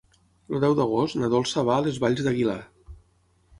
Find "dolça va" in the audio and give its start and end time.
1.35-1.77